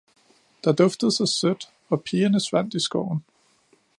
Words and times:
Der 0.65 0.71
duftede 0.73 1.11
så 1.11 1.25
sødt, 1.25 1.73
og 1.89 2.03
pigerne 2.03 2.39
svandt 2.39 2.73
i 2.73 2.79
skoven 2.79 3.23